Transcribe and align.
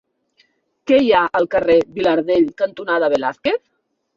Què 0.91 0.97
hi 1.07 1.11
ha 1.17 1.19
al 1.41 1.45
carrer 1.55 1.75
Vilardell 1.99 2.51
cantonada 2.63 3.11
Velázquez? 3.17 3.63